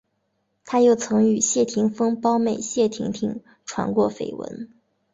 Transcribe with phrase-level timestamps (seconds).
[0.65, 4.67] 他又曾与谢霆锋胞妹谢婷婷传过绯闻。